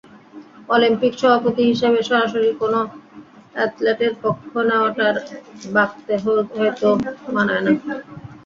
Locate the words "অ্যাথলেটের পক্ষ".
3.55-4.41